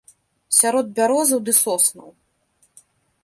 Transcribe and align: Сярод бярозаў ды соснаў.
Сярод 0.59 0.85
бярозаў 0.99 1.39
ды 1.49 1.53
соснаў. 1.61 2.09